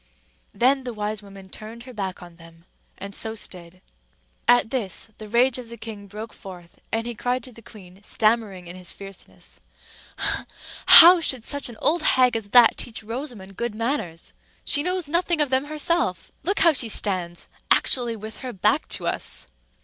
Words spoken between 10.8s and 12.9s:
"How should such an old hag as that